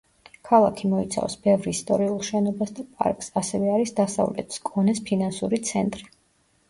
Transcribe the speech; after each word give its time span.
ქალაქი 0.49 0.87
მოიცავს 0.93 1.35
ბევრ 1.47 1.69
ისტორიულ 1.71 2.23
შენობას 2.29 2.73
და 2.79 2.87
პარკს, 3.01 3.29
ასევე 3.43 3.69
არის 3.77 3.95
დასავლეთ 4.01 4.59
სკონეს 4.59 5.03
ფინანსური 5.11 5.61
ცენტრი. 5.73 6.09